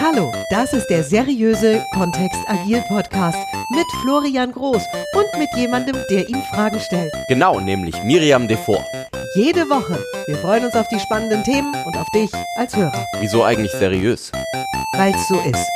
Hallo, 0.00 0.32
das 0.50 0.72
ist 0.72 0.86
der 0.88 1.02
seriöse 1.02 1.84
Kontext 1.92 2.38
Agil 2.46 2.82
Podcast 2.88 3.38
mit 3.70 3.86
Florian 4.02 4.52
Groß 4.52 4.82
und 5.14 5.38
mit 5.38 5.48
jemandem, 5.56 5.96
der 6.10 6.28
ihm 6.28 6.40
Fragen 6.54 6.78
stellt. 6.80 7.12
Genau, 7.28 7.58
nämlich 7.60 8.00
Miriam 8.04 8.46
Devor. 8.46 8.84
Jede 9.34 9.68
Woche. 9.68 9.98
Wir 10.26 10.36
freuen 10.36 10.64
uns 10.64 10.74
auf 10.74 10.86
die 10.88 11.00
spannenden 11.00 11.42
Themen 11.44 11.74
und 11.84 11.96
auf 11.96 12.08
dich 12.10 12.30
als 12.56 12.76
Hörer, 12.76 13.04
Wieso 13.20 13.42
eigentlich 13.42 13.72
seriös? 13.72 14.30
weil 14.92 15.14
es 15.14 15.28
so 15.28 15.38
ist. 15.40 15.66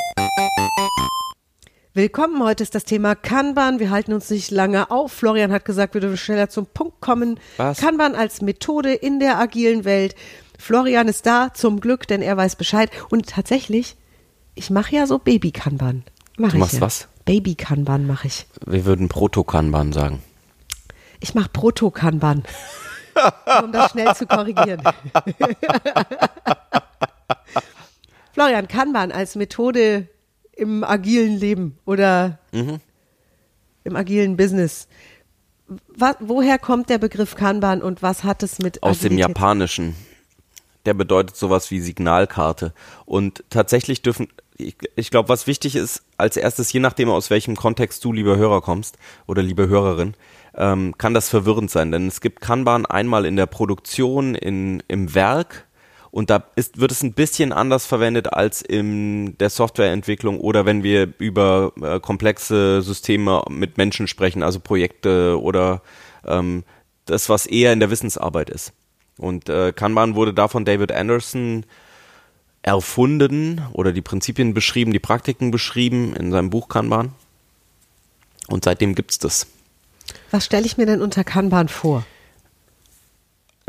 Willkommen, 1.93 2.43
heute 2.43 2.63
ist 2.63 2.75
das 2.75 2.85
Thema 2.85 3.15
Kanban. 3.17 3.81
Wir 3.81 3.91
halten 3.91 4.13
uns 4.13 4.31
nicht 4.31 4.51
lange 4.53 4.91
auf. 4.91 5.13
Florian 5.13 5.53
hat 5.53 5.65
gesagt, 5.65 5.95
wir 5.95 6.01
dürfen 6.01 6.17
schneller 6.17 6.49
zum 6.49 6.67
Punkt 6.67 7.01
kommen. 7.01 7.41
Was? 7.57 7.79
Kanban 7.81 8.15
als 8.15 8.41
Methode 8.41 8.95
in 8.95 9.19
der 9.19 9.39
agilen 9.39 9.85
Welt. 9.85 10.15
Florian 10.61 11.09
ist 11.09 11.25
da, 11.27 11.53
zum 11.55 11.81
Glück, 11.81 12.07
denn 12.07 12.23
er 12.23 12.37
weiß 12.37 12.57
Bescheid. 12.57 12.91
Und 13.11 13.29
tatsächlich, 13.29 13.97
ich 14.55 14.71
mache 14.71 14.95
ja 14.95 15.07
so 15.07 15.19
Baby-Kanban. 15.19 16.05
Mach 16.37 16.51
Du 16.51 16.57
ich 16.57 16.61
machst 16.61 16.75
ja. 16.75 16.81
was? 16.83 17.09
Baby-Kanban 17.25 18.07
mache 18.07 18.27
ich. 18.27 18.47
Wir 18.67 18.85
würden 18.85 19.09
Proto-Kanban 19.09 19.93
sagen. 19.93 20.23
Ich 21.21 21.35
mache 21.35 21.49
Proto-Kanban. 21.53 22.45
Um 23.63 23.73
das 23.73 23.91
schnell 23.93 24.15
zu 24.15 24.27
korrigieren. 24.27 24.83
Florian, 28.33 28.69
Kanban 28.69 29.13
als 29.13 29.35
Methode 29.37 30.09
im 30.53 30.85
agilen 30.85 31.37
Leben 31.39 31.79
oder 31.85 32.39
Mhm. 32.53 32.79
im 33.85 33.97
agilen 33.97 34.37
Business. 34.37 34.89
Wa- 35.89 36.17
woher 36.21 36.59
kommt 36.59 36.89
der 36.91 36.99
Begriff 36.99 37.35
Kanban 37.35 37.83
und 37.83 38.03
was 38.03 38.25
hat 38.25 38.43
es 38.43 38.59
mit 38.59 38.83
Aus 38.83 39.01
dem 39.01 39.13
Agilität- 39.15 39.19
Japanischen. 39.29 39.95
Der 40.87 40.95
bedeutet 40.95 41.37
sowas 41.37 41.71
wie 41.71 41.81
Signalkarte. 41.81 42.73
Und 43.05 43.45
tatsächlich 43.51 44.03
dürfen, 44.03 44.29
ich, 44.57 44.77
ich 44.97 45.11
glaube, 45.11 45.29
was 45.29 45.47
wichtig 45.47 45.77
ist, 45.77 46.03
als 46.17 46.37
erstes, 46.37 46.73
je 46.73 46.81
nachdem, 46.81 47.11
aus 47.11 47.31
welchem 47.31 47.57
Kontext 47.57 48.05
du, 48.05 48.13
lieber 48.13 48.37
Hörer, 48.37 48.61
kommst 48.61 48.97
oder 49.27 49.43
liebe 49.43 49.69
Hörerin, 49.69 50.15
ähm, 50.55 50.95
kann 50.99 51.15
das 51.15 51.29
verwirrend 51.29 51.71
sein. 51.71 51.93
Denn 51.93 52.07
es 52.07 52.21
gibt 52.21 52.41
Kanban 52.41 52.87
einmal 52.87 53.27
in 53.27 53.37
der 53.37 53.47
Produktion, 53.47 54.35
in, 54.35 54.83
im 54.89 55.15
Werk 55.15 55.67
und 56.11 56.29
da 56.31 56.45
ist, 56.57 56.81
wird 56.81 56.91
es 56.91 57.03
ein 57.03 57.13
bisschen 57.13 57.53
anders 57.53 57.87
verwendet 57.87 58.33
als 58.33 58.63
in 58.63 59.39
der 59.39 59.51
Softwareentwicklung 59.51 60.41
oder 60.41 60.67
wenn 60.67 60.83
wir 60.83 61.13
über 61.19 61.73
äh, 61.81 62.01
komplexe 62.01 62.83
Systeme 62.83 63.43
mit 63.49 63.79
Menschen 63.79 64.09
sprechen, 64.09 64.43
also 64.43 64.59
Projekte 64.59 65.41
oder 65.41 65.83
ähm, 66.27 66.65
das, 67.07 67.29
was 67.29 67.47
eher 67.47 67.73
in 67.73 67.81
der 67.81 67.91
Wissensarbeit 67.91 68.51
ist. 68.51 68.73
Und 69.21 69.49
äh, 69.49 69.73
Kanban 69.73 70.15
wurde 70.15 70.33
da 70.33 70.49
von 70.49 70.65
David 70.65 70.93
Anderson 70.93 71.65
erfunden 72.63 73.63
oder 73.73 73.93
die 73.93 74.03
Prinzipien 74.03 74.55
beschrieben, 74.55 74.93
die 74.93 74.99
Praktiken 74.99 75.51
beschrieben 75.51 76.15
in 76.17 76.31
seinem 76.31 76.51
Buch 76.51 76.69
Kanban. 76.69 77.13
Und 78.49 78.65
seitdem 78.65 78.95
gibt's 78.95 79.19
das. 79.19 79.47
Was 80.31 80.45
stelle 80.45 80.67
ich 80.67 80.77
mir 80.77 80.87
denn 80.87 81.03
unter 81.03 81.25
Kanban 81.25 81.69
vor? 81.69 82.05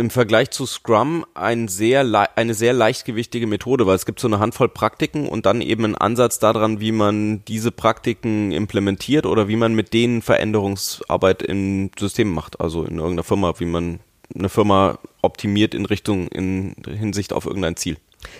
im 0.02 0.10
Vergleich 0.10 0.50
zu 0.50 0.66
Scrum 0.66 1.26
ein 1.36 1.68
sehr 1.68 2.02
eine 2.36 2.54
sehr 2.56 2.74
leichtgewichtige 2.74 3.46
Methode, 3.46 3.86
weil 3.86 3.96
es 3.96 4.08
gibt 4.08 4.20
so 4.20 4.28
eine 4.28 4.40
Handvoll 4.40 4.68
Praktiken 4.68 5.30
und 5.30 5.46
dann 5.46 5.62
eben 5.62 5.86
einen 5.86 5.96
Ansatz 5.96 6.40
daran, 6.40 6.80
wie 6.80 6.92
man 6.92 7.46
diese 7.46 7.72
Praktiken 7.72 8.52
implementiert 8.52 9.28
oder 9.28 9.48
wie 9.48 9.56
man 9.56 9.76
mit 9.76 9.94
denen 9.94 10.24
Veränderungsarbeit 10.24 11.44
im 11.44 11.92
System 11.98 12.34
macht, 12.34 12.60
also 12.60 12.84
in 12.84 12.98
irgendeiner 12.98 13.24
Firma, 13.24 13.54
wie 13.60 13.66
man 13.66 14.00
eine 14.34 14.50
Firma 14.50 14.98
optimiert 15.22 15.74
in 15.74 15.86
Richtung, 15.86 16.28
in 16.28 16.76
Hinsicht 16.86 17.34
auf 17.34 17.46
irgendein 17.46 17.76
Ziel. 17.76 17.98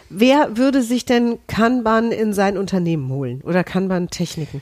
Wer 0.10 0.58
würde 0.58 0.84
sich 0.84 1.06
denn 1.06 1.40
Kanban 1.48 2.12
in 2.12 2.34
sein 2.34 2.58
Unternehmen 2.58 3.10
holen 3.10 3.42
oder 3.42 3.64
Kanban-Techniken? 3.64 4.62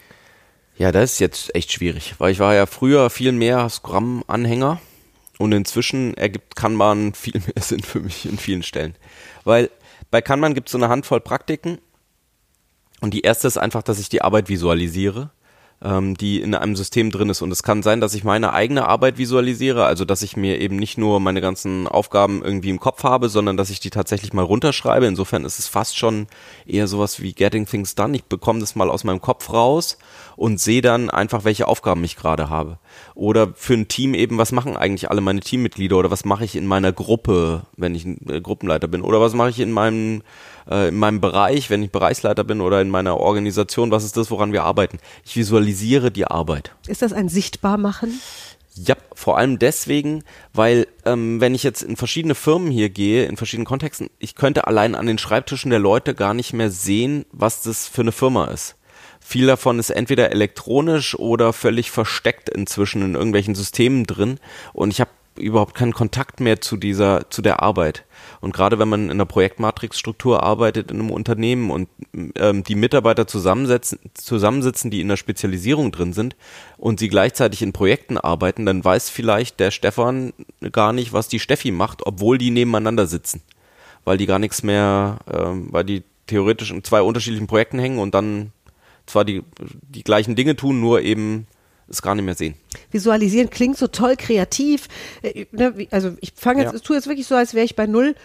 Ja, 0.78 0.92
das 0.94 1.14
ist 1.14 1.20
jetzt 1.20 1.56
echt 1.56 1.74
schwierig, 1.74 2.16
weil 2.20 2.32
ich 2.32 2.40
war 2.40 2.56
ja 2.56 2.66
früher 2.66 3.10
viel 3.10 3.34
mehr 3.34 3.68
Scrum-Anhänger 3.68 4.80
und 5.38 5.52
inzwischen 5.52 6.16
ergibt 6.16 6.56
Kanban 6.56 7.14
viel 7.16 7.42
mehr 7.42 7.62
Sinn 7.62 7.82
für 7.82 8.00
mich 8.00 8.26
in 8.26 8.38
vielen 8.38 8.64
Stellen. 8.64 8.96
Weil 9.44 9.70
bei 10.12 10.22
Kanban 10.22 10.54
gibt 10.54 10.70
es 10.70 10.72
so 10.72 10.78
eine 10.78 10.90
Handvoll 10.90 11.20
Praktiken 11.20 11.80
und 13.02 13.14
die 13.14 13.22
erste 13.22 13.48
ist 13.48 13.58
einfach, 13.58 13.84
dass 13.84 14.00
ich 14.00 14.10
die 14.10 14.22
Arbeit 14.22 14.50
visualisiere, 14.50 15.32
ähm, 15.82 16.18
die 16.18 16.42
in 16.42 16.54
einem 16.56 16.76
System 16.76 17.10
drin 17.12 17.30
ist. 17.30 17.42
Und 17.42 17.52
es 17.52 17.64
kann 17.64 17.84
sein, 17.84 18.02
dass 18.02 18.14
ich 18.14 18.24
meine 18.24 18.54
eigene 18.54 18.88
Arbeit 18.88 19.18
visualisiere, 19.18 19.86
also 19.86 20.06
dass 20.06 20.22
ich 20.22 20.36
mir 20.36 20.60
eben 20.60 20.76
nicht 20.76 20.98
nur 20.98 21.20
meine 21.20 21.42
ganzen 21.42 21.88
Aufgaben 21.88 22.44
irgendwie 22.44 22.70
im 22.70 22.80
Kopf 22.80 23.04
habe, 23.04 23.30
sondern 23.30 23.56
dass 23.56 23.70
ich 23.70 23.80
die 23.80 23.90
tatsächlich 23.90 24.34
mal 24.34 24.44
runterschreibe. 24.44 25.06
Insofern 25.06 25.46
ist 25.46 25.60
es 25.60 25.68
fast 25.68 25.98
schon 25.98 26.28
eher 26.66 26.88
sowas 26.88 27.22
wie 27.22 27.34
Getting 27.34 27.66
Things 27.66 27.96
Done. 27.96 28.16
Ich 28.16 28.26
bekomme 28.26 28.60
das 28.60 28.76
mal 28.76 28.90
aus 28.90 29.04
meinem 29.04 29.22
Kopf 29.22 29.52
raus 29.54 29.98
und 30.36 30.60
sehe 30.60 30.82
dann 30.82 31.10
einfach, 31.10 31.46
welche 31.46 31.68
Aufgaben 31.68 32.04
ich 32.04 32.18
gerade 32.18 32.50
habe. 32.50 32.78
Oder 33.16 33.54
für 33.56 33.74
ein 33.74 33.88
Team 33.88 34.14
eben, 34.14 34.38
was 34.38 34.52
machen 34.52 34.76
eigentlich 34.76 35.10
alle 35.10 35.22
meine 35.22 35.42
Teammitglieder 35.42 35.98
oder 35.98 36.12
was 36.12 36.26
mache 36.26 36.44
ich 36.46 36.56
in 36.56 36.66
meiner 36.66 36.92
Gruppe, 36.92 37.64
wenn 37.78 37.96
ich 37.96 38.06
ein 38.06 38.20
äh, 38.30 38.42
Gruppenleiter 38.42 38.88
bin 38.88 39.02
oder 39.02 39.22
was 39.22 39.34
mache 39.34 39.50
ich 39.50 39.60
in 39.60 39.72
meinem 39.72 40.24
äh, 40.70 40.90
in 40.90 40.98
meinem 40.98 41.22
Bereich, 41.22 41.70
wenn 41.70 41.84
ich 41.84 41.92
Bereichsleiter 41.92 42.44
bin 42.44 42.62
oder 42.62 42.82
in 42.82 42.90
meiner 42.90 43.18
Organisation, 43.18 43.92
was 43.92 44.04
ist 44.04 44.18
das, 44.18 44.32
woran 44.32 44.54
wir 44.54 44.64
arbeiten? 44.64 45.00
Ich 45.26 45.36
visualisiere 45.36 46.12
die 46.12 46.26
Arbeit. 46.26 46.74
Ist 46.88 47.02
das 47.02 47.14
ein 47.14 47.30
Sichtbarmachen? 47.30 48.20
Ja, 48.76 48.96
vor 49.14 49.38
allem 49.38 49.60
deswegen, 49.60 50.24
weil 50.54 50.88
ähm, 51.06 51.42
wenn 51.42 51.54
ich 51.54 51.64
jetzt 51.64 51.82
in 51.82 51.98
verschiedene 51.98 52.36
Firmen 52.36 52.72
hier 52.72 52.90
gehe, 52.90 53.26
in 53.26 53.36
verschiedenen 53.36 53.66
Kontexten, 53.66 54.10
ich 54.20 54.36
könnte 54.36 54.68
allein 54.68 54.96
an 54.96 55.06
den 55.06 55.18
Schreibtischen 55.18 55.70
der 55.70 55.80
Leute 55.80 56.16
gar 56.16 56.34
nicht 56.34 56.54
mehr 56.54 56.70
sehen, 56.70 57.26
was 57.32 57.62
das 57.62 57.88
für 57.88 58.02
eine 58.02 58.14
Firma 58.14 58.46
ist. 58.46 58.76
Viel 59.20 59.48
davon 59.48 59.80
ist 59.80 59.90
entweder 59.90 60.32
elektronisch 60.32 61.14
oder 61.18 61.52
völlig 61.52 61.92
versteckt 61.92 62.50
inzwischen 62.50 63.02
in 63.02 63.16
irgendwelchen 63.16 63.54
Systemen 63.54 64.06
drin 64.06 64.40
und 64.72 64.92
ich 64.92 65.02
habe 65.02 65.12
überhaupt 65.40 65.76
keinen 65.76 65.94
Kontakt 65.94 66.40
mehr 66.40 66.62
zu 66.62 66.78
dieser, 66.78 67.30
zu 67.30 67.42
der 67.42 67.62
Arbeit. 67.62 68.06
Und 68.42 68.54
gerade 68.54 68.80
wenn 68.80 68.88
man 68.88 69.06
in 69.06 69.12
einer 69.12 69.26
Projektmatrixstruktur 69.26 70.44
arbeitet 70.44 70.92
in 70.92 71.00
einem 71.00 71.12
Unternehmen 71.12 71.72
und 71.72 71.90
ähm, 72.36 72.64
die 72.64 72.76
Mitarbeiter 72.76 73.28
zusammensetzen, 73.28 74.00
zusammensitzen, 74.14 74.92
die 74.92 75.02
in 75.02 75.08
der 75.08 75.18
Spezialisierung 75.18 75.92
drin 75.92 76.14
sind 76.14 76.36
und 76.78 77.00
sie 77.00 77.10
gleichzeitig 77.10 77.62
in 77.62 77.74
Projekten 77.74 78.18
arbeiten, 78.18 78.66
dann 78.66 78.84
weiß 78.84 79.10
vielleicht 79.10 79.60
der 79.60 79.72
Stefan 79.72 80.34
gar 80.72 80.94
nicht, 80.94 81.14
was 81.14 81.28
die 81.28 81.40
Steffi 81.40 81.72
macht, 81.72 82.06
obwohl 82.06 82.38
die 82.38 82.52
nebeneinander 82.52 83.08
sitzen. 83.08 83.42
Weil 84.06 84.18
die 84.18 84.26
gar 84.26 84.40
nichts 84.40 84.64
mehr, 84.64 85.20
ähm, 85.32 85.68
weil 85.72 85.84
die 85.84 86.04
theoretisch 86.28 86.72
in 86.72 86.84
zwei 86.84 87.02
unterschiedlichen 87.02 87.48
Projekten 87.48 87.80
hängen 87.80 88.00
und 88.00 88.14
dann 88.14 88.52
zwar 89.06 89.26
die, 89.26 89.44
die 89.90 90.04
gleichen 90.04 90.36
Dinge 90.36 90.56
tun, 90.56 90.80
nur 90.80 91.02
eben 91.02 91.48
es 91.90 92.02
gar 92.02 92.16
nicht 92.16 92.26
mehr 92.26 92.36
sehen. 92.36 92.56
Visualisieren 92.92 93.50
klingt 93.50 93.78
so 93.78 93.88
toll 93.88 94.16
kreativ. 94.18 94.88
Äh, 95.22 95.46
ne, 95.52 95.88
Also 95.92 96.14
ich 96.22 96.34
fange 96.36 96.64
jetzt, 96.64 96.74
Ja. 96.74 96.80
tue 96.80 96.96
jetzt 96.96 97.08
wirklich 97.08 97.28
so, 97.28 97.36
als 97.36 97.54
wäre 97.54 97.66
ich 97.66 97.76
bei 97.76 97.88
null. 97.88 98.16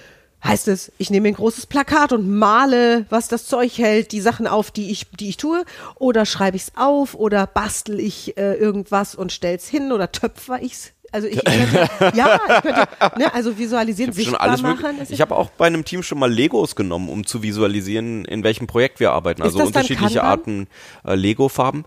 Heißt 0.42 0.68
es, 0.68 0.92
ich 0.98 1.08
nehme 1.08 1.28
ein 1.28 1.34
großes 1.34 1.64
Plakat 1.64 2.12
und 2.12 2.28
male, 2.30 3.06
was 3.08 3.28
das 3.28 3.46
Zeug 3.46 3.78
hält, 3.78 4.12
die 4.12 4.20
Sachen 4.20 4.46
auf, 4.46 4.70
die 4.70 4.90
ich, 4.90 5.06
die 5.18 5.30
ich 5.30 5.38
tue, 5.38 5.64
oder 5.94 6.26
schreibe 6.26 6.58
ich 6.58 6.64
es 6.64 6.72
auf, 6.76 7.14
oder 7.14 7.46
bastel 7.46 7.98
ich 7.98 8.36
äh, 8.36 8.52
irgendwas 8.52 9.14
und 9.14 9.32
stell's 9.32 9.66
hin, 9.66 9.90
oder 9.90 10.12
töpfer 10.12 10.60
ich's. 10.60 10.92
Also 11.12 11.28
ich 11.28 11.42
könnte, 11.46 11.88
ja, 12.14 12.38
ich 12.56 12.60
könnte, 12.62 12.88
ne, 13.18 13.32
also 13.32 13.56
visualisieren, 13.56 14.10
Ich 14.10 14.16
sichtbar 14.16 14.40
alles 14.42 14.60
machen. 14.60 14.96
Ich 15.08 15.22
habe 15.22 15.34
auch 15.34 15.48
bei 15.48 15.66
einem 15.66 15.86
Team 15.86 16.02
schon 16.02 16.18
mal 16.18 16.30
Legos 16.30 16.76
genommen, 16.76 17.08
um 17.08 17.24
zu 17.26 17.42
visualisieren, 17.42 18.26
in 18.26 18.44
welchem 18.44 18.66
Projekt 18.66 19.00
wir 19.00 19.12
arbeiten. 19.12 19.40
Ist 19.40 19.46
Also 19.46 19.62
unterschiedliche 19.62 20.18
Kanban? 20.18 20.30
Arten 20.30 20.66
äh, 21.06 21.14
Lego-Farben. 21.14 21.86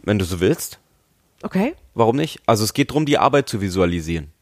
Wenn 0.00 0.18
du 0.18 0.24
so 0.24 0.40
willst, 0.40 0.78
okay. 1.42 1.74
warum 1.94 2.16
nicht? 2.16 2.40
Also 2.46 2.64
es 2.64 2.72
geht 2.72 2.90
darum, 2.90 3.06
die 3.06 3.18
Arbeit 3.18 3.48
zu 3.48 3.60
visualisieren. 3.60 4.32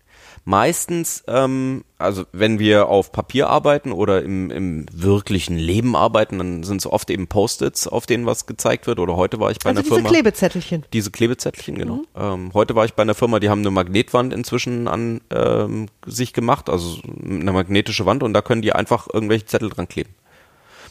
Meistens, 0.49 1.25
ähm, 1.27 1.83
also 1.99 2.25
wenn 2.31 2.61
wir 2.61 2.87
auf 2.87 3.11
Papier 3.11 3.49
arbeiten 3.51 3.91
oder 3.91 4.23
im, 4.23 4.53
im 4.53 4.87
wirklichen 4.93 5.59
Leben 5.59 5.97
arbeiten, 5.97 6.39
dann 6.39 6.63
sind 6.63 6.83
es 6.83 6.87
oft 6.87 7.11
eben 7.11 7.27
Post-its, 7.27 7.89
auf 7.89 8.07
denen 8.07 8.27
was 8.27 8.47
gezeigt 8.47 8.87
wird. 8.87 9.01
Oder 9.01 9.17
heute 9.17 9.41
war 9.41 9.51
ich 9.51 9.59
bei 9.59 9.71
Also 9.71 9.81
einer 9.81 9.83
diese 9.83 9.95
Firma. 9.97 10.09
Klebezettelchen. 10.09 10.85
Diese 10.93 11.11
Klebezettelchen, 11.11 11.77
genau. 11.77 11.95
Mhm. 11.95 12.07
Ähm, 12.15 12.51
heute 12.55 12.77
war 12.77 12.85
ich 12.85 12.95
bei 12.95 13.03
einer 13.03 13.17
Firma, 13.17 13.41
die 13.41 13.49
haben 13.49 13.63
eine 13.63 13.73
Magnetwand 13.73 14.33
inzwischen 14.33 14.87
an 14.87 15.21
ähm, 15.31 15.89
sich 16.07 16.33
gemacht, 16.33 16.71
also 16.71 16.99
eine 17.25 17.51
magnetische 17.51 18.07
Wand 18.07 18.23
und 18.23 18.33
da 18.33 18.41
können 18.41 18.63
die 18.63 18.73
einfach 18.73 19.09
irgendwelche 19.13 19.47
Zettel 19.47 19.71
dran 19.71 19.89
kleben. 19.89 20.15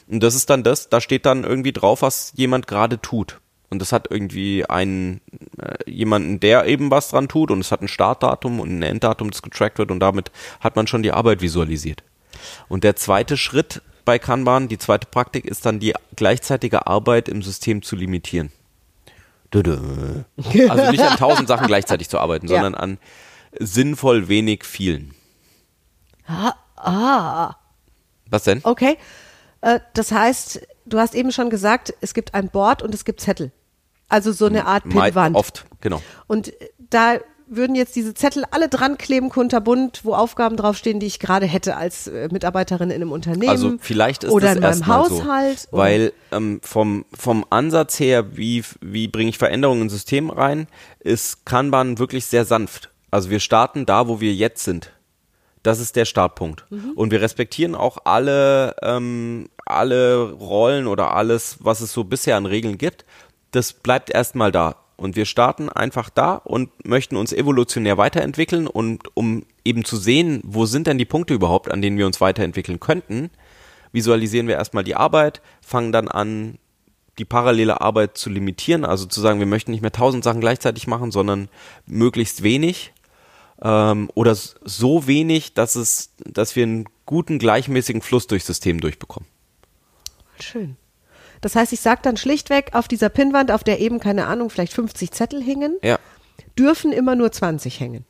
Und 0.10 0.22
das 0.22 0.36
ist 0.36 0.50
dann 0.50 0.64
das, 0.64 0.90
da 0.90 1.00
steht 1.00 1.26
dann 1.26 1.46
irgendwie 1.46 1.72
drauf, 1.72 2.02
was 2.02 2.34
jemand 2.36 2.68
gerade 2.68 3.00
tut. 3.00 3.40
Und 3.76 3.80
das 3.80 3.92
hat 3.92 4.08
irgendwie 4.10 4.66
einen 4.70 5.20
äh, 5.62 5.90
jemanden, 5.92 6.40
der 6.40 6.66
eben 6.66 6.92
was 6.92 7.10
dran 7.10 7.28
tut 7.28 7.52
und 7.52 7.60
es 7.60 7.72
hat 7.74 7.82
ein 7.82 7.90
Startdatum 7.90 8.62
und 8.62 8.70
ein 8.70 8.84
Enddatum, 8.84 9.32
das 9.32 9.42
getrackt 9.42 9.78
wird 9.80 9.92
und 9.92 10.00
damit 10.00 10.32
hat 10.62 10.78
man 10.78 10.88
schon 10.88 11.04
die 11.04 11.12
Arbeit 11.12 11.42
visualisiert. 11.42 12.04
Und 12.70 12.86
der 12.86 12.96
zweite 12.96 13.36
Schritt 13.36 13.82
bei 14.06 14.18
Kanban, 14.18 14.70
die 14.70 14.78
zweite 14.78 15.08
Praktik 15.08 15.44
ist 15.44 15.66
dann 15.66 15.80
die 15.80 15.94
gleichzeitige 16.16 16.88
Arbeit 16.88 17.28
im 17.28 17.42
System 17.42 17.82
zu 17.82 17.98
limitieren. 17.98 18.52
Also 19.54 20.92
nicht 20.92 21.04
an 21.04 21.18
tausend 21.18 21.50
Sachen 21.50 21.68
gleichzeitig 21.68 22.08
zu 22.10 22.18
arbeiten, 22.18 22.48
Ja. 22.48 22.56
sondern 22.56 22.76
an 22.76 22.98
sinnvoll 23.60 24.30
wenig 24.30 24.64
vielen. 24.64 25.14
Ah, 26.28 26.54
ah. 26.78 27.56
Was 28.30 28.44
denn? 28.44 28.62
Okay. 28.64 28.98
Äh, 29.62 29.80
das 29.94 30.12
heißt, 30.12 30.62
du 30.86 31.00
hast 31.00 31.16
eben 31.16 31.32
schon 31.32 31.50
gesagt, 31.50 31.94
es 32.02 32.14
gibt 32.14 32.34
ein 32.34 32.50
Board 32.50 32.82
und 32.82 32.94
es 32.94 33.06
gibt 33.06 33.22
Zettel. 33.22 33.52
Also 34.08 34.32
so 34.32 34.46
eine 34.46 34.66
Art 34.66 34.84
Pinnwand. 34.84 35.36
Oft, 35.36 35.66
genau. 35.82 36.02
Und 36.28 36.50
äh, 36.62 36.70
da 36.90 37.20
würden 37.48 37.76
jetzt 37.76 37.96
diese 37.96 38.14
Zettel 38.14 38.44
alle 38.52 38.70
dran 38.70 38.98
kleben, 38.98 39.30
kunterbunt, 39.30 40.02
wo 40.04 40.14
Aufgaben 40.14 40.58
draufstehen, 40.58 41.00
die 41.00 41.06
ich 41.06 41.20
gerade 41.20 41.46
hätte 41.46 41.78
als 41.78 42.08
äh, 42.08 42.28
Mitarbeiterin 42.32 42.90
in 42.90 42.96
einem 42.96 43.12
Unternehmen. 43.12 43.50
Also 43.50 43.76
vielleicht 43.80 44.24
ist 44.24 44.32
oder 44.32 44.56
das 44.56 44.80
in 44.80 44.86
meinem 44.86 44.88
Haushalt. 44.88 45.60
so, 45.60 45.78
weil 45.78 46.14
ähm, 46.32 46.60
vom 46.64 47.06
vom 47.14 47.46
Ansatz 47.50 48.00
her, 48.00 48.36
wie 48.38 48.64
wie 48.82 49.08
bringe 49.08 49.30
ich 49.30 49.38
Veränderungen 49.38 49.84
ins 49.84 49.94
System 49.94 50.30
rein, 50.30 50.68
ist 51.00 51.46
Kanban 51.46 52.00
wirklich 52.00 52.26
sehr 52.26 52.46
sanft. 52.46 52.90
Also 53.12 53.30
wir 53.30 53.40
starten 53.40 53.86
da, 53.86 54.08
wo 54.08 54.20
wir 54.20 54.34
jetzt 54.34 54.64
sind. 54.64 54.92
Das 55.64 55.80
ist 55.80 55.96
der 55.96 56.06
Startpunkt. 56.06 56.66
Mhm. 56.70 56.92
Und 56.96 57.12
wir 57.12 57.22
respektieren 57.22 57.74
auch 57.74 57.98
alle 58.06 58.76
ähm, 58.82 59.50
alle 59.66 60.32
Rollen 60.32 60.86
oder 60.86 61.16
alles, 61.16 61.58
was 61.60 61.82
es 61.82 61.92
so 61.92 62.04
bisher 62.04 62.38
an 62.38 62.46
Regeln 62.46 62.78
gibt. 62.78 63.06
Das 63.56 63.72
bleibt 63.72 64.10
erstmal 64.10 64.52
da. 64.52 64.76
Und 64.98 65.16
wir 65.16 65.24
starten 65.24 65.70
einfach 65.70 66.10
da 66.10 66.36
und 66.36 66.70
möchten 66.86 67.16
uns 67.16 67.32
evolutionär 67.32 67.98
weiterentwickeln 67.98 68.68
und 68.68 69.16
um 69.16 69.46
eben 69.64 69.86
zu 69.86 69.96
sehen, 69.96 70.42
wo 70.44 70.66
sind 70.66 70.88
denn 70.88 70.98
die 70.98 71.06
Punkte 71.06 71.34
überhaupt, 71.34 71.72
an 71.72 71.82
denen 71.82 71.98
wir 71.98 72.06
uns 72.06 72.20
weiterentwickeln 72.20 72.82
könnten, 72.82 73.30
visualisieren 73.94 74.50
wir 74.50 74.56
erstmal 74.56 74.84
die 74.84 74.96
Arbeit, 74.96 75.42
fangen 75.62 75.94
dann 75.94 76.10
an, 76.10 76.58
die 77.18 77.24
parallele 77.24 77.80
Arbeit 77.80 78.18
zu 78.18 78.30
limitieren, 78.30 78.84
also 78.84 79.06
zu 79.06 79.22
sagen, 79.22 79.40
wir 79.40 79.46
möchten 79.46 79.72
nicht 79.72 79.82
mehr 79.82 79.94
tausend 79.94 80.26
Sachen 80.26 80.42
gleichzeitig 80.42 80.86
machen, 80.88 81.12
sondern 81.12 81.48
möglichst 81.86 82.44
wenig 82.44 82.92
ähm, 83.62 84.10
oder 84.16 84.36
so 84.36 85.08
wenig, 85.08 85.54
dass 85.54 85.76
es, 85.76 86.12
dass 86.26 86.58
wir 86.58 86.64
einen 86.64 86.86
guten 87.06 87.40
gleichmäßigen 87.40 88.02
Fluss 88.02 88.28
durchs 88.28 88.48
System 88.48 88.82
durchbekommen. 88.82 89.30
Schön. 90.42 90.76
Das 91.42 91.56
heißt, 91.56 91.74
ich 91.74 91.82
sage 91.82 92.02
dann 92.04 92.18
schlichtweg, 92.18 92.72
auf 92.74 92.88
dieser 92.88 93.10
Pinnwand, 93.10 93.52
auf 93.52 93.64
der 93.64 93.80
eben, 93.80 94.00
keine 94.00 94.28
Ahnung, 94.28 94.50
vielleicht 94.50 94.74
50 94.74 95.12
Zettel 95.12 95.42
hingen, 95.42 95.78
Ja. 95.84 96.00
dürfen 96.58 96.92
immer 96.92 97.16
nur 97.16 97.32
20 97.32 97.80
hängen. 97.80 98.06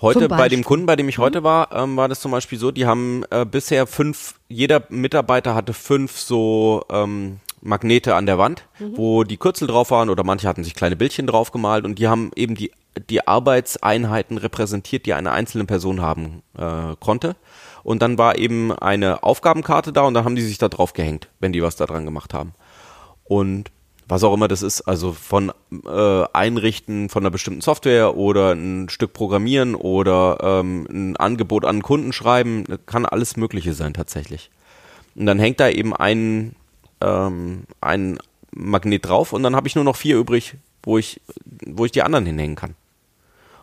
Heute 0.00 0.28
bei 0.28 0.48
dem 0.48 0.62
Kunden, 0.62 0.86
bei 0.86 0.94
dem 0.94 1.08
ich 1.08 1.18
heute 1.18 1.42
war, 1.42 1.72
ähm, 1.72 1.96
war 1.96 2.08
das 2.08 2.20
zum 2.20 2.30
Beispiel 2.30 2.56
so, 2.58 2.70
die 2.70 2.86
haben 2.86 3.24
äh, 3.30 3.44
bisher 3.44 3.86
fünf, 3.88 4.34
jeder 4.48 4.84
Mitarbeiter 4.90 5.56
hatte 5.56 5.72
fünf 5.72 6.18
so 6.18 6.84
ähm, 6.88 7.40
Magnete 7.60 8.14
an 8.14 8.24
der 8.26 8.38
Wand, 8.38 8.62
wo 8.78 9.24
die 9.24 9.36
Kürzel 9.36 9.66
drauf 9.66 9.90
waren 9.90 10.08
oder 10.10 10.22
manche 10.22 10.46
hatten 10.46 10.62
sich 10.62 10.76
kleine 10.76 10.94
Bildchen 10.94 11.26
drauf 11.26 11.50
gemalt 11.50 11.84
und 11.84 11.98
die 11.98 12.06
haben 12.06 12.30
eben 12.36 12.54
die, 12.54 12.70
die 13.10 13.26
Arbeitseinheiten 13.26 14.38
repräsentiert, 14.38 15.06
die 15.06 15.14
eine 15.14 15.32
einzelne 15.32 15.64
Person 15.64 16.00
haben 16.00 16.42
äh, 16.56 16.94
konnte. 17.00 17.34
Und 17.88 18.02
dann 18.02 18.18
war 18.18 18.36
eben 18.36 18.70
eine 18.70 19.22
Aufgabenkarte 19.22 19.94
da 19.94 20.02
und 20.02 20.12
dann 20.12 20.26
haben 20.26 20.36
die 20.36 20.42
sich 20.42 20.58
da 20.58 20.68
drauf 20.68 20.92
gehängt, 20.92 21.30
wenn 21.40 21.54
die 21.54 21.62
was 21.62 21.76
da 21.76 21.86
dran 21.86 22.04
gemacht 22.04 22.34
haben. 22.34 22.52
Und 23.24 23.70
was 24.06 24.24
auch 24.24 24.34
immer 24.34 24.46
das 24.46 24.60
ist, 24.60 24.82
also 24.82 25.12
von 25.14 25.52
äh, 25.86 26.24
Einrichten 26.34 27.08
von 27.08 27.22
einer 27.22 27.30
bestimmten 27.30 27.62
Software 27.62 28.14
oder 28.14 28.52
ein 28.52 28.90
Stück 28.90 29.14
Programmieren 29.14 29.74
oder 29.74 30.36
ähm, 30.42 30.86
ein 30.90 31.16
Angebot 31.16 31.64
an 31.64 31.76
einen 31.76 31.82
Kunden 31.82 32.12
schreiben, 32.12 32.64
kann 32.84 33.06
alles 33.06 33.38
Mögliche 33.38 33.72
sein 33.72 33.94
tatsächlich. 33.94 34.50
Und 35.14 35.24
dann 35.24 35.38
hängt 35.38 35.58
da 35.58 35.70
eben 35.70 35.96
ein, 35.96 36.56
ähm, 37.00 37.62
ein 37.80 38.18
Magnet 38.50 39.06
drauf 39.06 39.32
und 39.32 39.42
dann 39.42 39.56
habe 39.56 39.66
ich 39.66 39.76
nur 39.76 39.84
noch 39.84 39.96
vier 39.96 40.18
übrig, 40.18 40.56
wo 40.82 40.98
ich, 40.98 41.22
wo 41.64 41.86
ich 41.86 41.92
die 41.92 42.02
anderen 42.02 42.26
hinhängen 42.26 42.56
kann. 42.56 42.74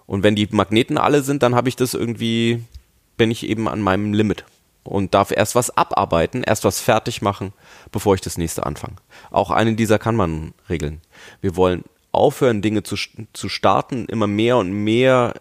Und 0.08 0.24
wenn 0.24 0.34
die 0.34 0.48
Magneten 0.50 0.98
alle 0.98 1.22
sind, 1.22 1.44
dann 1.44 1.54
habe 1.54 1.70
ich 1.70 1.76
das 1.76 1.94
irgendwie, 1.94 2.64
bin 3.18 3.32
ich 3.32 3.48
eben 3.48 3.68
an 3.68 3.82
meinem 3.82 4.14
Limit 4.14 4.46
und 4.84 5.14
darf 5.14 5.32
erst 5.32 5.56
was 5.56 5.76
abarbeiten, 5.76 6.44
erst 6.44 6.64
was 6.64 6.80
fertig 6.80 7.22
machen, 7.22 7.54
bevor 7.92 8.16
ich 8.16 8.22
das 8.22 8.38
nächste 8.38 8.66
anfange. 8.66 8.96
Auch 9.32 9.52
eine 9.52 9.74
dieser 9.74 10.00
kann 10.00 10.16
man 10.16 10.54
regeln. 10.70 11.02
Wir 11.42 11.56
wollen 11.56 11.84
aufhören, 12.12 12.62
Dinge 12.62 12.84
zu, 12.84 12.96
zu 13.34 13.50
starten, 13.50 14.06
immer 14.06 14.28
mehr 14.28 14.58
und 14.58 14.72
mehr 14.72 15.34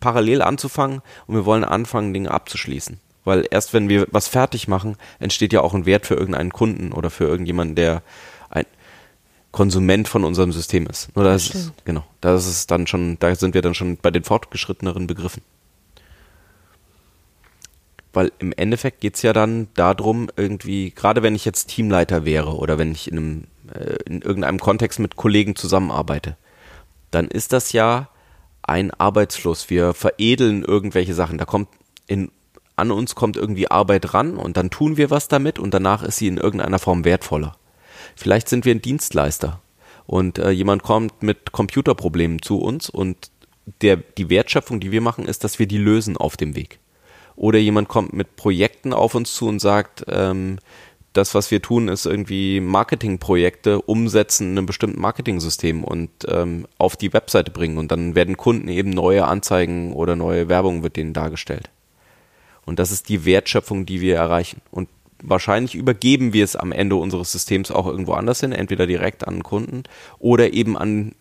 parallel 0.00 0.42
anzufangen 0.42 1.02
und 1.26 1.34
wir 1.36 1.44
wollen 1.44 1.64
anfangen, 1.64 2.12
Dinge 2.12 2.30
abzuschließen. 2.30 2.98
Weil 3.24 3.46
erst 3.50 3.74
wenn 3.74 3.88
wir 3.88 4.06
was 4.10 4.26
fertig 4.26 4.68
machen, 4.68 4.96
entsteht 5.18 5.52
ja 5.52 5.60
auch 5.60 5.74
ein 5.74 5.86
Wert 5.86 6.06
für 6.06 6.14
irgendeinen 6.14 6.52
Kunden 6.52 6.92
oder 6.92 7.10
für 7.10 7.24
irgendjemanden, 7.24 7.76
der 7.76 8.02
ein 8.48 8.64
Konsument 9.52 10.08
von 10.08 10.24
unserem 10.24 10.50
System 10.50 10.86
ist. 10.86 11.14
Nur 11.14 11.24
das, 11.24 11.50
ist, 11.50 11.72
genau, 11.84 12.04
das 12.20 12.46
ist 12.46 12.70
dann 12.70 12.86
schon, 12.86 13.18
da 13.18 13.34
sind 13.34 13.54
wir 13.54 13.62
dann 13.62 13.74
schon 13.74 13.98
bei 13.98 14.10
den 14.10 14.24
fortgeschritteneren 14.24 15.06
Begriffen. 15.06 15.42
Weil 18.12 18.32
im 18.38 18.52
Endeffekt 18.52 19.00
geht's 19.00 19.22
ja 19.22 19.32
dann 19.32 19.68
darum, 19.74 20.28
irgendwie, 20.36 20.90
gerade 20.90 21.22
wenn 21.22 21.34
ich 21.34 21.44
jetzt 21.44 21.66
Teamleiter 21.66 22.24
wäre 22.24 22.56
oder 22.56 22.78
wenn 22.78 22.92
ich 22.92 23.10
in, 23.10 23.18
einem, 23.18 23.44
äh, 23.72 23.96
in 24.06 24.22
irgendeinem 24.22 24.58
Kontext 24.58 24.98
mit 24.98 25.16
Kollegen 25.16 25.56
zusammenarbeite, 25.56 26.36
dann 27.10 27.28
ist 27.28 27.52
das 27.52 27.72
ja 27.72 28.08
ein 28.62 28.90
Arbeitsfluss. 28.92 29.70
Wir 29.70 29.94
veredeln 29.94 30.62
irgendwelche 30.62 31.14
Sachen. 31.14 31.38
Da 31.38 31.44
kommt 31.44 31.68
in, 32.06 32.30
an 32.76 32.90
uns 32.90 33.14
kommt 33.14 33.36
irgendwie 33.36 33.70
Arbeit 33.70 34.14
ran 34.14 34.36
und 34.36 34.56
dann 34.56 34.70
tun 34.70 34.96
wir 34.96 35.10
was 35.10 35.28
damit 35.28 35.58
und 35.58 35.74
danach 35.74 36.02
ist 36.02 36.16
sie 36.18 36.28
in 36.28 36.36
irgendeiner 36.36 36.78
Form 36.78 37.04
wertvoller. 37.04 37.56
Vielleicht 38.14 38.48
sind 38.48 38.64
wir 38.64 38.74
ein 38.74 38.82
Dienstleister 38.82 39.60
und 40.06 40.38
äh, 40.38 40.50
jemand 40.50 40.82
kommt 40.82 41.22
mit 41.22 41.52
Computerproblemen 41.52 42.40
zu 42.40 42.58
uns 42.58 42.88
und 42.88 43.30
der, 43.82 43.96
die 43.96 44.30
Wertschöpfung, 44.30 44.80
die 44.80 44.92
wir 44.92 45.00
machen, 45.00 45.26
ist, 45.26 45.44
dass 45.44 45.58
wir 45.58 45.66
die 45.66 45.78
lösen 45.78 46.16
auf 46.16 46.36
dem 46.36 46.56
Weg. 46.56 46.78
Oder 47.38 47.60
jemand 47.60 47.86
kommt 47.86 48.12
mit 48.14 48.34
Projekten 48.34 48.92
auf 48.92 49.14
uns 49.14 49.32
zu 49.32 49.46
und 49.46 49.60
sagt, 49.60 50.04
ähm, 50.08 50.58
das, 51.12 51.36
was 51.36 51.52
wir 51.52 51.62
tun, 51.62 51.86
ist 51.86 52.04
irgendwie 52.04 52.60
Marketingprojekte 52.60 53.80
umsetzen 53.80 54.50
in 54.50 54.58
einem 54.58 54.66
bestimmten 54.66 55.00
Marketingsystem 55.00 55.84
und 55.84 56.10
ähm, 56.26 56.66
auf 56.78 56.96
die 56.96 57.12
Webseite 57.12 57.52
bringen. 57.52 57.78
Und 57.78 57.92
dann 57.92 58.16
werden 58.16 58.36
Kunden 58.36 58.66
eben 58.66 58.90
neue 58.90 59.24
Anzeigen 59.24 59.92
oder 59.92 60.16
neue 60.16 60.48
Werbung 60.48 60.82
wird 60.82 60.96
denen 60.96 61.12
dargestellt. 61.12 61.70
Und 62.66 62.80
das 62.80 62.90
ist 62.90 63.08
die 63.08 63.24
Wertschöpfung, 63.24 63.86
die 63.86 64.00
wir 64.00 64.16
erreichen. 64.16 64.60
Und 64.72 64.88
wahrscheinlich 65.22 65.76
übergeben 65.76 66.32
wir 66.32 66.42
es 66.42 66.56
am 66.56 66.72
Ende 66.72 66.96
unseres 66.96 67.30
Systems 67.30 67.70
auch 67.70 67.86
irgendwo 67.86 68.14
anders 68.14 68.40
hin, 68.40 68.50
entweder 68.50 68.88
direkt 68.88 69.28
an 69.28 69.34
einen 69.34 69.42
Kunden 69.44 69.84
oder 70.18 70.52
eben 70.52 70.76
an, 70.76 71.12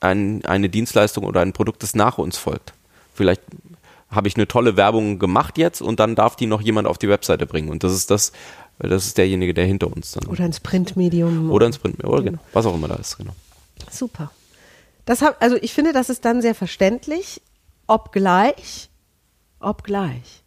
an 0.00 0.44
eine 0.44 0.68
Dienstleistung 0.68 1.24
oder 1.24 1.40
ein 1.40 1.54
Produkt, 1.54 1.82
das 1.82 1.94
nach 1.94 2.18
uns 2.18 2.36
folgt. 2.36 2.74
Vielleicht 3.14 3.40
habe 4.12 4.28
ich 4.28 4.36
eine 4.36 4.46
tolle 4.46 4.76
Werbung 4.76 5.18
gemacht 5.18 5.58
jetzt 5.58 5.80
und 5.80 5.98
dann 5.98 6.14
darf 6.14 6.36
die 6.36 6.46
noch 6.46 6.60
jemand 6.60 6.86
auf 6.86 6.98
die 6.98 7.08
Webseite 7.08 7.46
bringen. 7.46 7.70
Und 7.70 7.82
das 7.82 7.92
ist 7.92 8.10
das, 8.10 8.32
das 8.78 9.06
ist 9.06 9.18
derjenige, 9.18 9.54
der 9.54 9.66
hinter 9.66 9.92
uns 9.92 10.12
dann. 10.12 10.26
Oder 10.28 10.44
ins 10.44 10.60
Printmedium. 10.60 11.50
Oder 11.50 11.66
ins 11.66 11.78
Print, 11.78 12.04
oder 12.04 12.22
genau, 12.22 12.38
was 12.52 12.66
auch 12.66 12.74
immer 12.74 12.88
da 12.88 12.96
ist, 12.96 13.16
genau. 13.16 13.32
Super. 13.90 14.30
Das 15.04 15.22
hab, 15.22 15.42
also 15.42 15.56
ich 15.56 15.72
finde, 15.72 15.92
das 15.92 16.10
ist 16.10 16.24
dann 16.24 16.42
sehr 16.42 16.54
verständlich, 16.54 17.40
obgleich, 17.86 18.90
obgleich. 19.58 20.42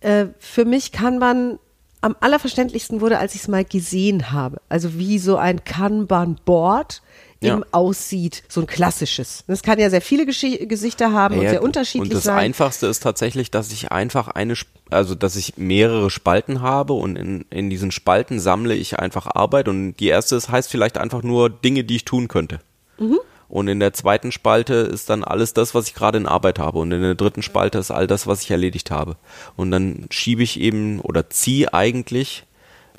Äh, 0.00 0.26
für 0.38 0.64
mich 0.64 0.90
kann 0.90 1.18
man 1.18 1.58
am 2.00 2.16
allerverständlichsten 2.20 3.00
wurde, 3.00 3.18
als 3.18 3.34
ich 3.34 3.42
es 3.42 3.48
mal 3.48 3.64
gesehen 3.64 4.30
habe. 4.30 4.60
Also 4.68 4.98
wie 4.98 5.18
so 5.18 5.36
ein 5.36 5.64
Kanban-Board 5.64 7.02
Ja. 7.44 7.54
eben 7.54 7.64
aussieht, 7.72 8.42
so 8.48 8.60
ein 8.60 8.66
klassisches. 8.66 9.44
Das 9.46 9.62
kann 9.62 9.78
ja 9.78 9.90
sehr 9.90 10.00
viele 10.00 10.26
Gesch 10.26 10.44
Gesichter 10.60 11.12
haben 11.12 11.36
und 11.36 11.42
Ja, 11.42 11.50
sehr 11.50 11.62
unterschiedlich 11.62 12.10
Und 12.10 12.14
das 12.14 12.24
sein. 12.24 12.38
Einfachste 12.38 12.86
ist 12.86 13.02
tatsächlich, 13.02 13.50
dass 13.50 13.72
ich 13.72 13.92
einfach 13.92 14.28
eine, 14.28 14.54
also 14.90 15.14
dass 15.14 15.36
ich 15.36 15.56
mehrere 15.56 16.10
Spalten 16.10 16.60
habe 16.60 16.92
und 16.94 17.16
in, 17.16 17.44
in 17.50 17.70
diesen 17.70 17.90
Spalten 17.90 18.40
sammle 18.40 18.74
ich 18.74 18.98
einfach 18.98 19.26
Arbeit 19.26 19.68
und 19.68 19.96
die 19.96 20.08
erste 20.08 20.36
ist, 20.36 20.48
heißt 20.48 20.70
vielleicht 20.70 20.98
einfach 20.98 21.22
nur 21.22 21.50
Dinge, 21.50 21.84
die 21.84 21.96
ich 21.96 22.04
tun 22.04 22.28
könnte. 22.28 22.60
Mhm. 22.98 23.18
Und 23.48 23.68
in 23.68 23.78
der 23.78 23.92
zweiten 23.92 24.32
Spalte 24.32 24.74
ist 24.74 25.10
dann 25.10 25.22
alles 25.22 25.54
das, 25.54 25.74
was 25.74 25.86
ich 25.86 25.94
gerade 25.94 26.18
in 26.18 26.26
Arbeit 26.26 26.58
habe. 26.58 26.78
Und 26.78 26.90
in 26.92 27.02
der 27.02 27.14
dritten 27.14 27.42
Spalte 27.42 27.78
ist 27.78 27.90
all 27.90 28.06
das, 28.06 28.26
was 28.26 28.42
ich 28.42 28.50
erledigt 28.50 28.90
habe. 28.90 29.16
Und 29.54 29.70
dann 29.70 30.06
schiebe 30.10 30.42
ich 30.42 30.58
eben 30.58 30.98
oder 31.00 31.30
ziehe 31.30 31.72
eigentlich, 31.72 32.46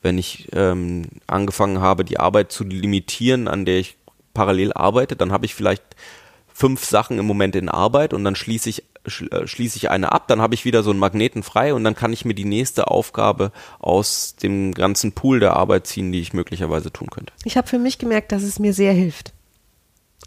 wenn 0.01 0.17
ich 0.17 0.47
ähm, 0.53 1.07
angefangen 1.27 1.81
habe, 1.81 2.05
die 2.05 2.19
Arbeit 2.19 2.51
zu 2.51 2.63
limitieren, 2.63 3.47
an 3.47 3.65
der 3.65 3.79
ich 3.79 3.97
parallel 4.35 4.73
arbeite, 4.73 5.15
dann 5.15 5.31
habe 5.31 5.45
ich 5.47 5.55
vielleicht 5.55 5.83
fünf 6.53 6.85
Sachen 6.85 7.17
im 7.17 7.25
Moment 7.25 7.55
in 7.55 7.67
Arbeit 7.67 8.13
und 8.13 8.23
dann 8.23 8.35
schließe 8.35 8.69
ich 8.69 8.83
äh, 9.05 9.47
schließe 9.47 9.77
ich 9.77 9.89
eine 9.89 10.11
ab, 10.11 10.27
dann 10.27 10.41
habe 10.41 10.55
ich 10.55 10.65
wieder 10.65 10.83
so 10.83 10.89
einen 10.89 10.99
Magneten 10.99 11.43
frei 11.43 11.73
und 11.73 11.83
dann 11.83 11.95
kann 11.95 12.13
ich 12.13 12.25
mir 12.25 12.33
die 12.33 12.45
nächste 12.45 12.87
Aufgabe 12.87 13.51
aus 13.79 14.35
dem 14.35 14.73
ganzen 14.73 15.11
Pool 15.11 15.39
der 15.39 15.55
Arbeit 15.55 15.87
ziehen, 15.87 16.11
die 16.11 16.21
ich 16.21 16.33
möglicherweise 16.33 16.91
tun 16.91 17.09
könnte. 17.09 17.33
Ich 17.43 17.57
habe 17.57 17.67
für 17.67 17.79
mich 17.79 17.97
gemerkt, 17.97 18.31
dass 18.31 18.43
es 18.43 18.59
mir 18.59 18.73
sehr 18.73 18.93
hilft. 18.93 19.34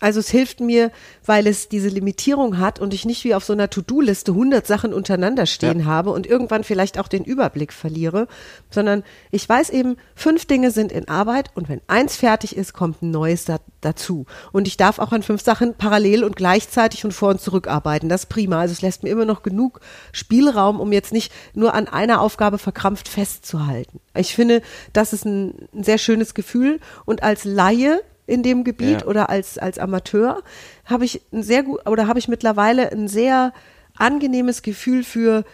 Also 0.00 0.20
es 0.20 0.28
hilft 0.30 0.60
mir, 0.60 0.92
weil 1.26 1.46
es 1.46 1.68
diese 1.68 1.88
Limitierung 1.88 2.58
hat 2.58 2.78
und 2.78 2.94
ich 2.94 3.04
nicht 3.04 3.24
wie 3.24 3.34
auf 3.34 3.44
so 3.44 3.52
einer 3.52 3.68
To-Do-Liste 3.68 4.30
100 4.32 4.66
Sachen 4.66 4.94
untereinander 4.94 5.46
stehen 5.46 5.80
Ja. 5.80 5.86
habe 5.86 6.10
und 6.10 6.26
irgendwann 6.26 6.62
vielleicht 6.62 6.98
auch 6.98 7.08
den 7.08 7.24
Überblick 7.24 7.72
verliere, 7.72 8.28
sondern 8.70 9.02
ich 9.32 9.48
weiß 9.48 9.70
eben, 9.70 9.96
fünf 10.14 10.46
Dinge 10.46 10.70
sind 10.70 10.92
in 10.92 11.08
Arbeit 11.08 11.50
und 11.54 11.68
wenn 11.68 11.80
eins 11.88 12.16
fertig 12.16 12.56
ist, 12.56 12.74
kommt 12.74 13.02
ein 13.02 13.10
neues 13.10 13.44
da, 13.44 13.58
dazu. 13.80 14.26
Und 14.52 14.68
ich 14.68 14.76
darf 14.76 15.00
auch 15.00 15.10
an 15.10 15.22
fünf 15.24 15.42
Sachen 15.42 15.74
parallel 15.74 16.22
und 16.22 16.36
gleichzeitig 16.36 17.04
und 17.04 17.12
vor 17.12 17.30
und 17.30 17.40
zurück 17.40 17.66
arbeiten. 17.66 18.08
Das 18.08 18.22
ist 18.22 18.28
prima. 18.28 18.60
Also 18.60 18.72
es 18.72 18.82
lässt 18.82 19.02
mir 19.02 19.10
immer 19.10 19.24
noch 19.24 19.42
genug 19.42 19.80
Spielraum, 20.12 20.78
um 20.80 20.92
jetzt 20.92 21.12
nicht 21.12 21.32
nur 21.54 21.74
an 21.74 21.88
einer 21.88 22.20
Aufgabe 22.20 22.58
verkrampft 22.58 23.08
festzuhalten. 23.08 24.00
Ich 24.14 24.34
finde, 24.34 24.62
das 24.92 25.12
ist 25.12 25.24
ein, 25.24 25.68
ein 25.74 25.82
sehr 25.82 25.98
schönes 25.98 26.34
Gefühl 26.34 26.78
und 27.04 27.22
als 27.24 27.44
Laie 27.44 28.00
in 28.28 28.42
dem 28.42 28.62
Gebiet 28.62 29.00
Ja. 29.00 29.06
oder 29.06 29.30
als, 29.30 29.58
als 29.58 29.78
Amateur 29.78 30.42
habe 30.84 31.04
ich 31.06 31.22
ein 31.32 31.42
sehr 31.42 31.62
gut 31.62 31.84
oder 31.88 32.06
habe 32.06 32.18
ich 32.18 32.28
mittlerweile 32.28 32.92
ein 32.92 33.08
sehr 33.08 33.52
angenehmes 33.96 34.62
Gefühl 34.62 35.02
für, 35.02 35.44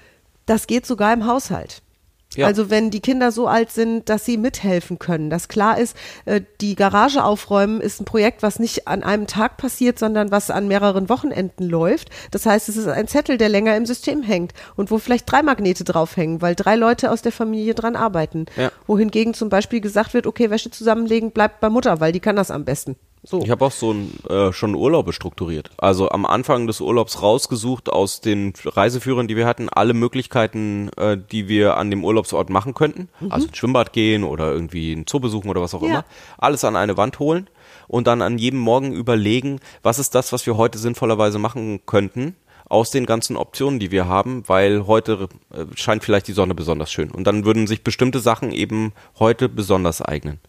das 0.45 0.67
geht 0.67 0.85
sogar 0.85 1.13
im 1.13 1.27
Haushalt. 1.27 1.83
Ja. 2.37 2.47
Also 2.47 2.71
wenn 2.71 2.91
die 2.91 3.01
Kinder 3.01 3.33
so 3.33 3.47
alt 3.47 3.71
sind, 3.71 4.09
dass 4.09 4.25
sie 4.25 4.37
mithelfen 4.37 4.99
können, 4.99 5.31
dass 5.31 5.49
klar 5.49 5.79
ist, 5.79 5.97
äh, 6.25 6.41
die 6.61 6.75
Garage 6.75 7.25
aufräumen 7.25 7.81
ist 7.81 8.01
ein 8.01 8.05
Projekt, 8.05 8.43
was 8.43 8.59
nicht 8.59 8.89
an 8.89 9.03
einem 9.03 9.27
Tag 9.27 9.57
passiert, 9.57 9.99
sondern 9.99 10.31
was 10.31 10.51
an 10.51 10.69
mehreren 10.69 11.09
Wochenenden 11.09 11.69
läuft. 11.69 12.11
Das 12.31 12.47
heißt, 12.47 12.69
es 12.69 12.77
ist 12.77 12.89
ein 12.89 13.09
Zettel, 13.09 13.39
der 13.39 13.49
länger 13.49 13.77
im 13.77 13.87
System 13.87 14.23
hängt 14.23 14.53
und 14.77 14.91
wo 14.91 14.99
vielleicht 14.99 15.31
drei 15.31 15.43
Magnete 15.43 15.85
draufhängen, 15.85 16.43
weil 16.43 16.55
drei 16.55 16.77
Leute 16.77 17.11
aus 17.11 17.23
der 17.23 17.33
Familie 17.33 17.75
dran 17.75 17.97
arbeiten. 17.97 18.47
Ja. 18.57 18.71
Wohingegen 18.87 19.35
zum 19.35 19.49
Beispiel 19.49 19.81
gesagt 19.81 20.15
wird, 20.15 20.27
okay, 20.27 20.51
Wäsche 20.51 20.71
zusammenlegen 20.71 21.31
bleibt 21.31 21.61
bei 21.61 21.71
Mutter, 21.71 22.01
weil 22.01 22.13
die 22.13 22.21
kann 22.21 22.37
das 22.37 22.51
am 22.51 22.65
besten. 22.65 22.97
So. 23.27 23.41
Ich 23.43 23.51
habe 23.51 23.65
auch 23.65 23.73
so 23.73 23.93
ein, 23.93 24.13
äh, 24.29 24.53
schon 24.53 24.75
Urlaube 24.75 25.15
strukturiert. 25.15 25.71
Also 25.79 26.11
am 26.11 26.27
Anfang 26.27 26.67
des 26.67 26.81
Urlaubs 26.83 27.23
rausgesucht 27.23 27.89
aus 27.89 28.21
den 28.21 28.53
Reiseführern, 28.65 29.29
die 29.29 29.37
wir 29.37 29.47
hatten, 29.47 29.69
alle 29.71 29.95
Möglichkeiten, 29.95 30.91
äh, 30.99 31.17
die 31.33 31.49
wir 31.49 31.79
an 31.79 31.91
dem 31.91 32.05
Urlaubsort 32.05 32.51
machen 32.51 32.75
könnten. 32.75 33.09
Also 33.31 33.47
ins 33.47 33.57
Schwimmbad 33.57 33.95
gehen 33.95 34.25
oder 34.25 34.53
irgendwie 34.53 34.93
einen 34.93 35.07
Zoo 35.09 35.21
besuchen 35.21 35.49
oder 35.49 35.63
was 35.63 35.75
auch 35.75 35.81
Ja. 35.83 35.89
immer. 35.89 36.05
Alles 36.37 36.65
an 36.65 36.77
eine 36.77 36.99
Wand 36.99 37.19
holen 37.19 37.49
und 37.89 38.07
dann 38.07 38.21
an 38.21 38.37
jedem 38.37 38.61
Morgen 38.61 38.93
überlegen, 38.93 39.59
was 39.83 39.99
ist 39.99 40.15
das, 40.15 40.33
was 40.33 40.45
wir 40.47 40.59
heute 40.59 40.79
sinnvollerweise 40.79 41.39
machen 41.39 41.81
könnten 41.87 42.37
aus 42.69 42.91
den 42.91 43.07
ganzen 43.07 43.37
Optionen, 43.37 43.79
die 43.79 43.91
wir 43.91 44.07
haben, 44.07 44.43
weil 44.49 44.87
heute 44.87 45.29
äh, 45.51 45.65
scheint 45.77 46.05
vielleicht 46.05 46.29
die 46.29 46.33
Sonne 46.33 46.55
besonders 46.55 46.93
schön. 46.93 47.11
Und 47.11 47.27
dann 47.27 47.45
würden 47.47 47.67
sich 47.67 47.83
bestimmte 47.85 48.21
Sachen 48.21 48.53
eben 48.53 48.93
heute 49.19 49.49
besonders 49.49 50.03
eignen. 50.03 50.41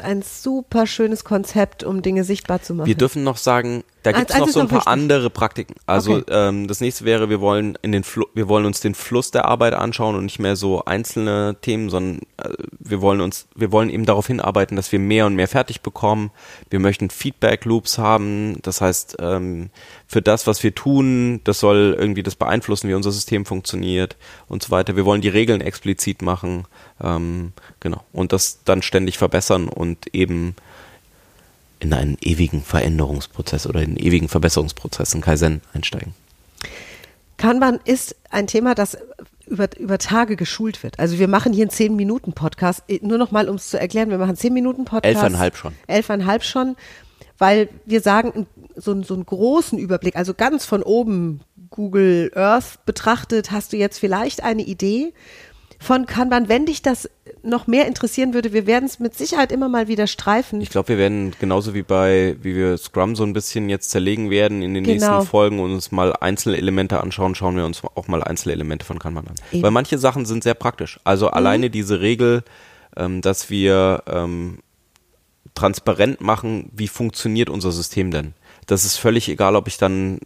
Ein 0.00 0.22
super 0.22 0.86
schönes 0.86 1.24
Konzept, 1.24 1.84
um 1.84 2.02
Dinge 2.02 2.24
sichtbar 2.24 2.62
zu 2.62 2.74
machen. 2.74 2.86
Wir 2.86 2.96
dürfen 2.96 3.24
noch 3.24 3.36
sagen, 3.36 3.84
da 4.04 4.10
Eins- 4.10 4.18
gibt 4.18 4.30
es 4.30 4.36
eins 4.36 4.46
noch 4.46 4.52
so 4.52 4.60
ein 4.60 4.68
paar 4.68 4.78
wichtig. 4.80 4.92
andere 4.92 5.30
Praktiken. 5.30 5.74
Also 5.86 6.12
Okay. 6.18 6.24
ähm, 6.28 6.68
das 6.68 6.80
nächste 6.80 7.04
wäre, 7.04 7.28
wir 7.30 7.40
wollen 7.40 7.76
in 7.82 7.90
den 7.90 8.04
Flu 8.04 8.26
wir 8.34 8.48
wollen 8.48 8.66
uns 8.66 8.80
den 8.80 8.94
Fluss 8.94 9.30
der 9.32 9.46
Arbeit 9.46 9.74
anschauen 9.74 10.14
und 10.14 10.24
nicht 10.24 10.38
mehr 10.38 10.54
so 10.56 10.84
einzelne 10.84 11.56
Themen, 11.60 11.90
sondern 11.90 12.20
äh, 12.36 12.50
wir 12.78 13.00
wollen 13.00 13.20
uns, 13.20 13.48
wir 13.56 13.72
wollen 13.72 13.90
eben 13.90 14.04
darauf 14.06 14.26
hinarbeiten, 14.28 14.76
dass 14.76 14.92
wir 14.92 14.98
mehr 15.00 15.26
und 15.26 15.34
mehr 15.34 15.48
fertig 15.48 15.80
bekommen. 15.80 16.30
Wir 16.70 16.78
möchten 16.80 17.10
Feedback 17.10 17.64
Loops 17.64 17.98
haben. 17.98 18.58
Das 18.62 18.80
heißt, 18.80 19.16
ähm, 19.20 19.70
für 20.06 20.22
das, 20.22 20.46
was 20.46 20.62
wir 20.62 20.74
tun, 20.74 21.40
das 21.44 21.58
soll 21.60 21.96
irgendwie 21.98 22.22
das 22.22 22.36
beeinflussen, 22.36 22.88
wie 22.88 22.94
unser 22.94 23.10
System 23.10 23.44
funktioniert 23.46 24.16
und 24.48 24.62
so 24.62 24.70
weiter. 24.70 24.96
Wir 24.96 25.04
wollen 25.06 25.22
die 25.22 25.28
Regeln 25.28 25.60
explizit 25.60 26.22
machen, 26.22 26.66
ähm, 27.02 27.52
genau, 27.80 28.04
und 28.12 28.32
das 28.32 28.60
dann 28.64 28.82
ständig 28.82 29.18
verbessern 29.18 29.68
und 29.68 30.14
eben 30.14 30.54
in 31.80 31.92
einen 31.92 32.16
ewigen 32.20 32.62
Veränderungsprozess 32.62 33.66
oder 33.66 33.80
in 33.80 33.90
einen 33.90 33.96
ewigen 33.96 34.28
Verbesserungsprozess 34.28 35.14
in 35.14 35.20
Kaizen 35.20 35.60
einsteigen. 35.72 36.14
Kanban 37.36 37.80
ist 37.84 38.16
ein 38.30 38.46
Thema, 38.46 38.74
das 38.74 38.96
über, 39.46 39.68
über 39.78 39.98
Tage 39.98 40.36
geschult 40.36 40.82
wird. 40.82 40.98
Also 40.98 41.18
wir 41.18 41.28
machen 41.28 41.52
hier 41.52 41.64
einen 41.64 41.70
10-Minuten-Podcast. 41.70 42.84
Nur 43.02 43.18
noch 43.18 43.30
mal, 43.30 43.48
um 43.48 43.56
es 43.56 43.68
zu 43.68 43.78
erklären, 43.78 44.10
wir 44.10 44.18
machen 44.18 44.36
10-Minuten-Podcast. 44.36 45.04
Elfeinhalb 45.04 45.56
schon. 45.56 45.74
Elfeinhalb 45.86 46.44
schon, 46.44 46.76
weil 47.38 47.68
wir 47.84 48.00
sagen, 48.00 48.46
so, 48.76 49.02
so 49.02 49.14
einen 49.14 49.26
großen 49.26 49.78
Überblick, 49.78 50.16
also 50.16 50.34
ganz 50.34 50.64
von 50.64 50.82
oben 50.82 51.40
Google 51.70 52.30
Earth 52.34 52.84
betrachtet, 52.86 53.50
hast 53.50 53.72
du 53.72 53.76
jetzt 53.76 53.98
vielleicht 53.98 54.42
eine 54.42 54.62
Idee 54.62 55.12
von 55.84 56.06
Kanban. 56.06 56.48
Wenn 56.48 56.66
dich 56.66 56.82
das 56.82 57.08
noch 57.42 57.66
mehr 57.66 57.86
interessieren 57.86 58.34
würde, 58.34 58.52
wir 58.52 58.66
werden 58.66 58.86
es 58.86 58.98
mit 58.98 59.14
Sicherheit 59.14 59.52
immer 59.52 59.68
mal 59.68 59.86
wieder 59.86 60.06
streifen. 60.06 60.60
Ich 60.60 60.70
glaube, 60.70 60.88
wir 60.88 60.98
werden 60.98 61.32
genauso 61.38 61.74
wie 61.74 61.82
bei, 61.82 62.36
wie 62.42 62.56
wir 62.56 62.76
Scrum 62.78 63.14
so 63.14 63.22
ein 63.22 63.32
bisschen 63.32 63.68
jetzt 63.68 63.90
zerlegen 63.90 64.30
werden 64.30 64.62
in 64.62 64.74
den 64.74 64.84
Genau. 64.84 64.94
nächsten 64.94 65.30
Folgen 65.30 65.60
und 65.60 65.72
uns 65.72 65.92
mal 65.92 66.14
einzelne 66.16 66.56
Elemente 66.56 67.00
anschauen, 67.00 67.34
schauen 67.34 67.56
wir 67.56 67.64
uns 67.64 67.82
auch 67.94 68.08
mal 68.08 68.22
einzelne 68.24 68.54
Elemente 68.54 68.84
von 68.84 68.98
Kanban 68.98 69.28
an. 69.28 69.34
Eben. 69.52 69.62
Weil 69.62 69.70
manche 69.70 69.98
Sachen 69.98 70.26
sind 70.26 70.42
sehr 70.42 70.54
praktisch. 70.54 70.98
Also 71.04 71.28
alleine 71.28 71.70
diese 71.70 72.00
Regel, 72.00 72.42
ähm, 72.96 73.20
dass 73.20 73.50
wir 73.50 74.02
ähm, 74.06 74.58
transparent 75.54 76.20
machen, 76.20 76.70
wie 76.74 76.88
funktioniert 76.88 77.50
unser 77.50 77.72
System 77.72 78.10
denn. 78.10 78.34
Das 78.66 78.84
ist 78.84 78.96
völlig 78.96 79.28
egal, 79.28 79.56
ob 79.56 79.68
ich 79.68 79.76
dann 79.76 80.18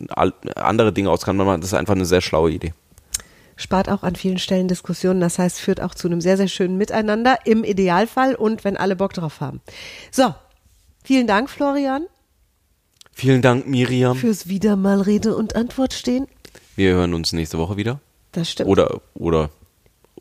andere 0.55 0.93
Dinge 0.93 1.11
aus 1.11 1.23
Kanban 1.25 1.47
mache. 1.47 1.59
Das 1.59 1.71
ist 1.71 1.75
einfach 1.75 1.97
eine 1.97 2.07
sehr 2.07 2.21
schlaue 2.21 2.53
Idee. 2.53 2.73
Spart 3.59 3.91
auch 3.91 4.03
an 4.03 4.17
vielen 4.17 4.39
Stellen 4.39 4.69
Diskussionen. 4.69 5.21
Das 5.21 5.39
heißt, 5.39 5.61
führt 5.61 5.83
auch 5.83 5.95
zu 5.95 6.09
einem 6.09 6.23
sehr, 6.23 6.39
sehr 6.39 6.49
schönen 6.49 6.79
Miteinander 6.79 7.39
im 7.45 7.65
Idealfall 7.65 8.35
und 8.35 8.65
wenn 8.65 8.79
alle 8.79 8.97
Bock 8.97 9.13
drauf 9.13 9.41
haben. 9.41 9.61
So, 10.11 10.35
vielen 11.05 11.27
Dank, 11.27 11.51
Florian, 11.51 12.07
Vielen 13.13 13.43
Dank, 13.43 13.67
Miriam. 13.67 14.17
fürs 14.17 14.47
wieder 14.49 14.77
mal 14.77 15.01
Rede 15.01 15.35
und 15.35 15.57
Antwort 15.57 15.93
stehen. 15.93 16.29
Wir 16.77 16.95
hören 16.95 17.15
uns 17.15 17.33
nächste 17.33 17.59
Woche 17.59 17.77
wieder. 17.77 18.01
Das 18.31 18.49
stimmt. 18.49 18.71
Oder, 18.71 19.01
oder 19.15 19.51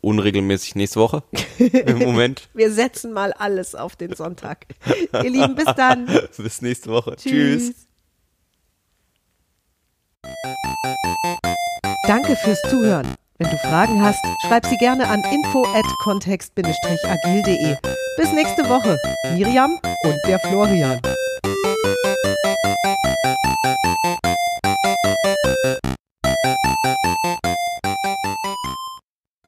unregelmäßig 0.00 0.74
nächste 0.74 0.98
Woche. 0.98 1.22
Im 1.58 1.98
Moment. 1.98 2.48
Wir 2.54 2.72
setzen 2.72 3.12
mal 3.12 3.32
alles 3.32 3.76
auf 3.76 3.94
den 3.94 4.14
Sonntag. 4.16 4.66
Ihr 5.12 5.30
Lieben, 5.30 5.54
bis 5.54 5.72
dann. 5.76 6.06
Bis 6.36 6.60
nächste 6.60 6.90
Woche. 6.90 7.14
Tschüss. 7.16 7.74
Danke 12.04 12.34
fürs 12.34 12.60
Zuhören. 12.68 13.14
Wenn 13.40 13.50
du 13.52 13.58
Fragen 13.58 14.02
hast, 14.02 14.18
schreib 14.42 14.66
sie 14.66 14.76
gerne 14.78 15.06
an 15.06 15.22
info 15.32 15.64
at 15.72 15.84
kontext-agil.de. 16.02 17.76
Bis 18.16 18.32
nächste 18.32 18.68
Woche. 18.68 18.98
Miriam 19.32 19.78
und 20.02 20.16
der 20.26 20.40
Florian. 20.40 21.00